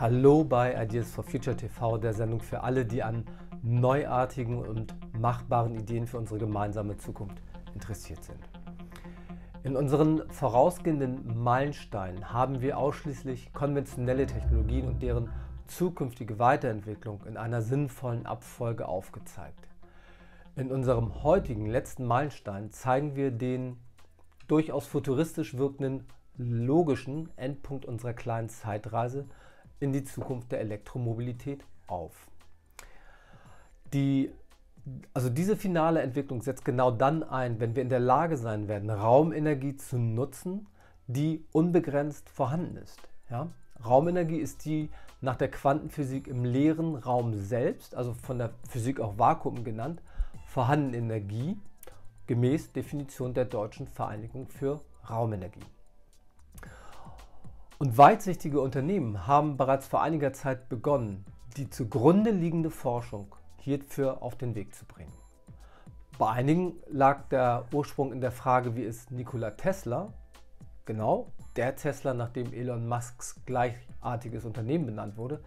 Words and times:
Hallo 0.00 0.44
bei 0.44 0.80
Ideas 0.80 1.10
for 1.10 1.24
Future 1.24 1.56
TV, 1.56 1.98
der 1.98 2.12
Sendung 2.12 2.40
für 2.40 2.62
alle, 2.62 2.86
die 2.86 3.02
an 3.02 3.24
neuartigen 3.64 4.64
und 4.64 4.94
machbaren 5.18 5.74
Ideen 5.74 6.06
für 6.06 6.18
unsere 6.18 6.38
gemeinsame 6.38 6.96
Zukunft 6.98 7.42
interessiert 7.74 8.22
sind. 8.22 8.38
In 9.64 9.74
unseren 9.74 10.22
vorausgehenden 10.30 11.42
Meilensteinen 11.42 12.32
haben 12.32 12.60
wir 12.60 12.78
ausschließlich 12.78 13.52
konventionelle 13.52 14.26
Technologien 14.26 14.86
und 14.86 15.02
deren 15.02 15.30
zukünftige 15.66 16.38
Weiterentwicklung 16.38 17.24
in 17.26 17.36
einer 17.36 17.60
sinnvollen 17.60 18.24
Abfolge 18.24 18.86
aufgezeigt. 18.86 19.66
In 20.54 20.70
unserem 20.70 21.24
heutigen 21.24 21.66
letzten 21.66 22.04
Meilenstein 22.04 22.70
zeigen 22.70 23.16
wir 23.16 23.32
den 23.32 23.78
durchaus 24.46 24.86
futuristisch 24.86 25.58
wirkenden 25.58 26.04
logischen 26.36 27.30
Endpunkt 27.36 27.84
unserer 27.84 28.12
kleinen 28.12 28.48
Zeitreise 28.48 29.26
in 29.80 29.92
die 29.92 30.04
Zukunft 30.04 30.52
der 30.52 30.60
Elektromobilität 30.60 31.64
auf. 31.86 32.28
Die, 33.92 34.30
also 35.14 35.30
diese 35.30 35.56
finale 35.56 36.02
Entwicklung 36.02 36.42
setzt 36.42 36.64
genau 36.64 36.90
dann 36.90 37.22
ein, 37.22 37.60
wenn 37.60 37.74
wir 37.74 37.82
in 37.82 37.88
der 37.88 38.00
Lage 38.00 38.36
sein 38.36 38.68
werden, 38.68 38.90
Raumenergie 38.90 39.76
zu 39.76 39.98
nutzen, 39.98 40.66
die 41.06 41.44
unbegrenzt 41.52 42.28
vorhanden 42.28 42.76
ist. 42.76 43.00
Ja? 43.30 43.48
Raumenergie 43.84 44.38
ist 44.38 44.64
die 44.64 44.90
nach 45.20 45.36
der 45.36 45.50
Quantenphysik 45.50 46.28
im 46.28 46.44
leeren 46.44 46.94
Raum 46.96 47.34
selbst, 47.34 47.94
also 47.94 48.14
von 48.14 48.38
der 48.38 48.50
Physik 48.68 49.00
auch 49.00 49.18
Vakuum 49.18 49.64
genannt, 49.64 50.00
vorhandene 50.46 50.96
Energie 50.96 51.56
gemäß 52.26 52.72
Definition 52.72 53.34
der 53.34 53.46
Deutschen 53.46 53.88
Vereinigung 53.88 54.48
für 54.48 54.80
Raumenergie. 55.08 55.64
Und 57.78 57.96
weitsichtige 57.96 58.60
Unternehmen 58.60 59.28
haben 59.28 59.56
bereits 59.56 59.86
vor 59.86 60.02
einiger 60.02 60.32
Zeit 60.32 60.68
begonnen, 60.68 61.24
die 61.56 61.70
zugrunde 61.70 62.32
liegende 62.32 62.70
Forschung 62.70 63.36
hierfür 63.58 64.20
auf 64.20 64.34
den 64.34 64.56
Weg 64.56 64.74
zu 64.74 64.84
bringen. 64.84 65.12
Bei 66.18 66.30
einigen 66.30 66.74
lag 66.90 67.28
der 67.28 67.66
Ursprung 67.72 68.12
in 68.12 68.20
der 68.20 68.32
Frage, 68.32 68.74
wie 68.74 68.82
es 68.82 69.12
Nikola 69.12 69.52
Tesla, 69.52 70.12
genau 70.86 71.30
der 71.54 71.76
Tesla, 71.76 72.14
nach 72.14 72.30
dem 72.30 72.52
Elon 72.52 72.88
Musks 72.88 73.40
gleichartiges 73.46 74.44
Unternehmen 74.44 74.86
benannt 74.86 75.16
wurde, 75.16 75.40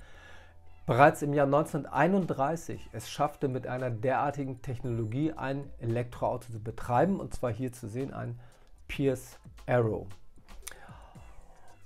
bereits 0.85 1.21
im 1.23 1.33
Jahr 1.33 1.47
1931 1.47 2.91
es 2.93 3.09
schaffte, 3.09 3.49
mit 3.49 3.67
einer 3.67 3.89
derartigen 3.89 4.61
Technologie 4.61 5.33
ein 5.33 5.69
Elektroauto 5.79 6.49
zu 6.49 6.59
betreiben, 6.61 7.19
und 7.19 7.33
zwar 7.33 7.51
hier 7.51 7.73
zu 7.73 7.89
sehen 7.89 8.13
ein 8.13 8.39
Pierce 8.87 9.37
Arrow. 9.67 10.07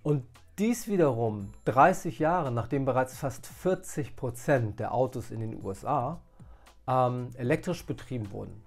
Und 0.06 0.24
dies 0.60 0.88
wiederum 0.88 1.52
30 1.66 2.20
Jahre 2.20 2.52
nachdem 2.52 2.86
bereits 2.86 3.18
fast 3.18 3.48
40 3.48 4.16
Prozent 4.16 4.80
der 4.80 4.94
Autos 4.94 5.32
in 5.32 5.40
den 5.40 5.66
USA 5.66 6.22
ähm, 6.88 7.32
elektrisch 7.34 7.84
betrieben 7.88 8.32
wurden, 8.32 8.62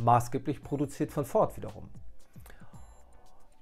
maßgeblich 0.00 0.62
produziert 0.62 1.10
von 1.10 1.24
Ford 1.24 1.56
wiederum. 1.56 1.88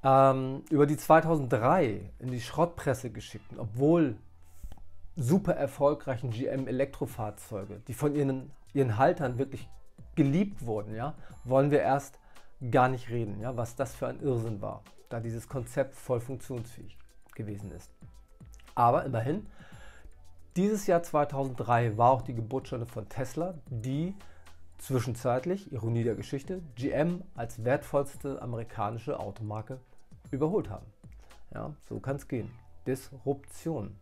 Ähm, 0.03 0.64
über 0.69 0.86
die 0.86 0.98
2003 0.98 2.12
in 2.19 2.31
die 2.31 2.42
Schrottpresse 2.42 3.08
geschickten, 3.08 3.59
obwohl 3.59 4.19
super 5.16 5.55
erfolgreichen 5.55 6.28
GM 6.28 6.69
Elektrofahrzeuge, 6.69 7.81
die 7.88 7.94
von 7.94 8.14
ihren, 8.14 8.50
ihren 8.75 8.98
Haltern 8.98 9.38
wirklich 9.38 9.66
geliebt 10.14 10.66
wurden, 10.66 10.94
ja, 10.94 11.14
wollen 11.44 11.70
wir 11.70 11.81
erst 11.81 12.19
gar 12.70 12.91
nicht 12.91 13.09
reden, 13.09 13.41
ja, 13.41 13.56
was 13.56 13.77
das 13.77 13.94
für 13.94 14.09
ein 14.09 14.20
Irrsinn 14.20 14.61
war, 14.61 14.83
da 15.09 15.20
dieses 15.20 15.48
Konzept 15.48 15.94
voll 15.94 16.20
funktionsfähig 16.20 16.98
gewesen 17.35 17.71
ist. 17.73 17.91
Aber 18.75 19.05
immerhin, 19.05 19.47
dieses 20.57 20.87
Jahr 20.87 21.03
2003 21.03 21.97
war 21.97 22.11
auch 22.11 22.23
die 22.23 22.35
Geburtsstunde 22.35 22.87
von 22.87 23.09
Tesla, 23.09 23.55
die 23.69 24.15
zwischenzeitlich, 24.79 25.73
Ironie 25.73 26.05
der 26.05 26.15
Geschichte, 26.15 26.62
GM 26.77 27.23
als 27.34 27.65
wertvollste 27.65 28.43
amerikanische 28.43 29.19
Automarke 29.19 29.78
überholt 30.31 30.71
haben. 30.71 30.87
Ja, 31.53 31.75
so 31.89 32.00
kann 32.00 32.17
es 32.17 32.28
gehen. 32.28 32.50
Disruption. 32.87 33.97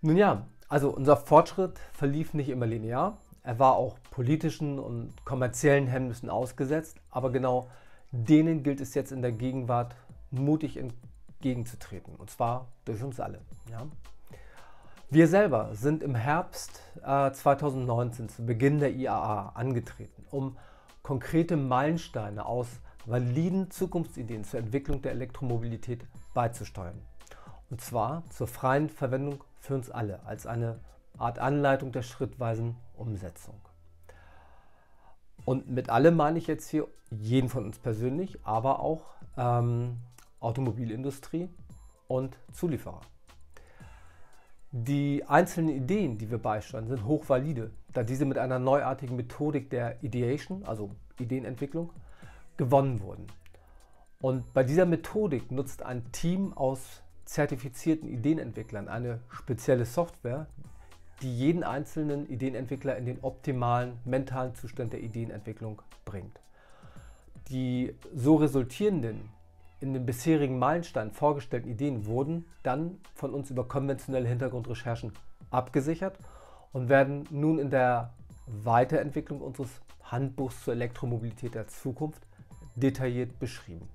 Nun 0.00 0.16
ja, 0.16 0.46
also 0.68 0.90
unser 0.90 1.16
Fortschritt 1.16 1.78
verlief 1.92 2.34
nicht 2.34 2.50
immer 2.50 2.66
linear. 2.66 3.18
Er 3.42 3.58
war 3.58 3.76
auch 3.76 3.98
politischen 4.10 4.78
und 4.78 5.12
kommerziellen 5.24 5.86
Hemmnissen 5.86 6.30
ausgesetzt, 6.30 7.00
aber 7.10 7.32
genau 7.32 7.68
denen 8.12 8.62
gilt 8.62 8.80
es 8.80 8.94
jetzt 8.94 9.10
in 9.10 9.22
der 9.22 9.32
Gegenwart 9.32 9.96
mutig 10.30 10.76
entgegenzutreten. 11.38 12.14
Und 12.16 12.30
zwar 12.30 12.68
durch 12.84 13.02
uns 13.02 13.20
alle. 13.20 13.40
Ja? 13.70 13.86
Wir 15.10 15.28
selber 15.28 15.74
sind 15.74 16.02
im 16.02 16.14
Herbst 16.14 16.82
äh, 17.02 17.30
2019 17.30 18.28
zu 18.28 18.44
Beginn 18.44 18.80
der 18.80 18.92
IAA 18.92 19.52
angetreten, 19.54 20.26
um 20.30 20.56
konkrete 21.02 21.56
Meilensteine 21.56 22.44
aus 22.44 22.68
validen 23.06 23.70
Zukunftsideen 23.70 24.44
zur 24.44 24.60
Entwicklung 24.60 25.00
der 25.00 25.12
Elektromobilität 25.12 26.04
beizusteuern. 26.34 27.00
Und 27.70 27.80
zwar 27.80 28.24
zur 28.30 28.48
freien 28.48 28.90
Verwendung 28.90 29.42
für 29.60 29.74
uns 29.74 29.90
alle, 29.90 30.24
als 30.26 30.46
eine 30.46 30.80
Art 31.16 31.38
Anleitung 31.38 31.92
der 31.92 32.02
schrittweisen 32.02 32.76
Umsetzung. 32.96 33.54
Und 35.44 35.70
mit 35.70 35.88
allem 35.88 36.16
meine 36.16 36.38
ich 36.38 36.46
jetzt 36.46 36.68
hier 36.68 36.86
jeden 37.10 37.48
von 37.48 37.64
uns 37.64 37.78
persönlich, 37.78 38.38
aber 38.44 38.80
auch 38.80 39.02
ähm, 39.38 39.96
Automobilindustrie 40.40 41.48
und 42.06 42.36
Zulieferer. 42.52 43.00
Die 44.70 45.24
einzelnen 45.26 45.70
Ideen, 45.70 46.18
die 46.18 46.30
wir 46.30 46.38
beisteuern, 46.38 46.88
sind 46.88 47.04
hochvalide, 47.06 47.70
da 47.92 48.02
diese 48.02 48.26
mit 48.26 48.36
einer 48.36 48.58
neuartigen 48.58 49.16
Methodik 49.16 49.70
der 49.70 50.02
Ideation, 50.02 50.64
also 50.64 50.90
Ideenentwicklung, 51.18 51.90
gewonnen 52.58 53.00
wurden. 53.00 53.26
Und 54.20 54.52
bei 54.52 54.64
dieser 54.64 54.84
Methodik 54.84 55.50
nutzt 55.50 55.82
ein 55.82 56.10
Team 56.12 56.52
aus 56.52 57.02
zertifizierten 57.24 58.08
Ideenentwicklern 58.08 58.88
eine 58.88 59.20
spezielle 59.30 59.86
Software, 59.86 60.46
die 61.22 61.34
jeden 61.34 61.62
einzelnen 61.62 62.28
Ideenentwickler 62.28 62.96
in 62.96 63.06
den 63.06 63.20
optimalen 63.22 63.98
mentalen 64.04 64.54
Zustand 64.54 64.92
der 64.92 65.00
Ideenentwicklung 65.00 65.80
bringt. 66.04 66.40
Die 67.48 67.94
so 68.14 68.36
resultierenden 68.36 69.30
in 69.80 69.94
den 69.94 70.04
bisherigen 70.06 70.58
Meilensteinen 70.58 71.12
vorgestellten 71.12 71.68
Ideen 71.68 72.06
wurden 72.06 72.46
dann 72.62 72.98
von 73.14 73.32
uns 73.32 73.50
über 73.50 73.66
konventionelle 73.66 74.28
Hintergrundrecherchen 74.28 75.12
abgesichert 75.50 76.18
und 76.72 76.88
werden 76.88 77.24
nun 77.30 77.58
in 77.58 77.70
der 77.70 78.12
Weiterentwicklung 78.46 79.40
unseres 79.40 79.70
Handbuchs 80.02 80.64
zur 80.64 80.74
Elektromobilität 80.74 81.54
der 81.54 81.68
Zukunft 81.68 82.22
detailliert 82.74 83.38
beschrieben. 83.38 83.88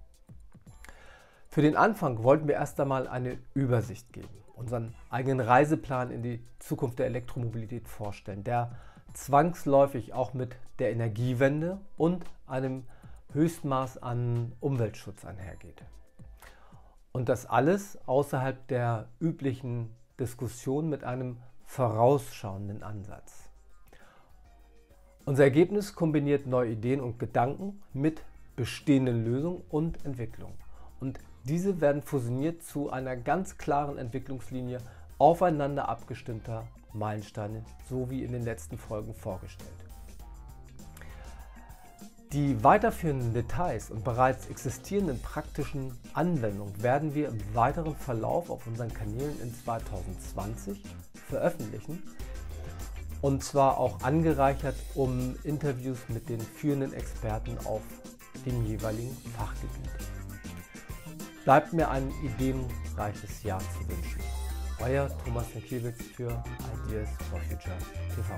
Für 1.50 1.62
den 1.62 1.76
Anfang 1.76 2.24
wollten 2.24 2.48
wir 2.48 2.56
erst 2.56 2.80
einmal 2.80 3.08
eine 3.08 3.38
Übersicht 3.54 4.12
geben, 4.14 4.28
unseren 4.56 4.96
eigenen 5.10 5.40
Reiseplan 5.40 6.12
in 6.12 6.24
die 6.24 6.44
Zukunft 6.60 7.00
der 7.00 7.06
Elektromobilität 7.06 7.88
vorstellen, 7.88 8.44
der 8.44 8.72
zwangsläufig 9.14 10.14
auch 10.14 10.34
mit 10.34 10.56
der 10.80 10.92
Energiewende 10.92 11.80
und 11.98 12.26
einem 12.48 12.86
Höchstmaß 13.34 14.02
an 14.02 14.54
Umweltschutz 14.60 15.26
einhergeht. 15.26 15.84
Und 17.12 17.30
das 17.30 17.46
alles 17.46 17.98
außerhalb 18.08 18.68
der 18.68 19.10
üblichen 19.20 19.96
Diskussion 20.20 20.90
mit 20.90 21.04
einem 21.04 21.38
vorausschauenden 21.66 22.84
Ansatz. 22.84 23.50
Unser 25.26 25.44
Ergebnis 25.46 25.96
kombiniert 25.96 26.48
neue 26.48 26.72
Ideen 26.72 27.02
und 27.02 27.18
Gedanken 27.18 27.82
mit 27.94 28.22
bestehenden 28.56 29.24
Lösungen 29.24 29.64
und 29.70 30.06
Entwicklungen. 30.06 30.58
Und 31.00 31.20
diese 31.44 31.82
werden 31.82 32.02
fusioniert 32.02 32.64
zu 32.64 32.90
einer 32.90 33.16
ganz 33.16 33.58
klaren 33.58 33.98
Entwicklungslinie 33.98 34.80
aufeinander 35.18 35.90
abgestimmter 35.90 36.68
Meilensteine, 36.94 37.64
so 37.90 38.10
wie 38.10 38.24
in 38.24 38.32
den 38.32 38.44
letzten 38.44 38.78
Folgen 38.78 39.14
vorgestellt. 39.14 39.93
Die 42.34 42.64
weiterführenden 42.64 43.32
Details 43.32 43.92
und 43.92 44.04
bereits 44.04 44.48
existierenden 44.48 45.22
praktischen 45.22 45.96
Anwendungen 46.16 46.82
werden 46.82 47.14
wir 47.14 47.28
im 47.28 47.40
weiteren 47.54 47.96
Verlauf 47.96 48.50
auf 48.50 48.66
unseren 48.66 48.92
Kanälen 48.92 49.40
in 49.40 49.54
2020 49.54 50.84
veröffentlichen. 51.30 52.02
Und 53.22 53.44
zwar 53.44 53.78
auch 53.78 54.02
angereichert 54.02 54.76
um 54.96 55.36
Interviews 55.44 56.00
mit 56.08 56.28
den 56.28 56.42
führenden 56.42 56.92
Experten 56.94 57.56
auf 57.66 57.84
dem 58.48 58.66
jeweiligen 58.66 59.16
Fachgebiet. 59.38 59.92
Bleibt 61.44 61.72
mir 61.72 61.92
ein 61.92 62.12
ideenreiches 62.24 63.44
Jahr 63.44 63.60
zu 63.60 63.88
wünschen. 63.88 64.22
Euer 64.80 65.08
Thomas 65.24 65.46
Mikiewicz 65.54 66.02
für 66.16 66.44
Ideas 66.88 67.10
for 67.30 67.40
Future 67.42 67.78
TV. 68.16 68.38